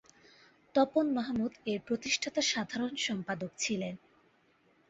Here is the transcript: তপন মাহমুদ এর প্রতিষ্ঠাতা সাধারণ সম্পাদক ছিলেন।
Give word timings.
তপন 0.75 1.05
মাহমুদ 1.13 1.53
এর 1.65 1.79
প্রতিষ্ঠাতা 1.87 2.41
সাধারণ 2.51 2.93
সম্পাদক 3.07 3.51
ছিলেন। 3.57 3.95